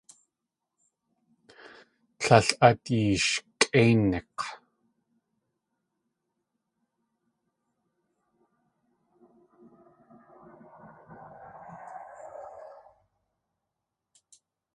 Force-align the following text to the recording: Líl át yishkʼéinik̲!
Líl 2.23 2.47
át 2.67 2.83
yishkʼéinik̲! 2.93 4.41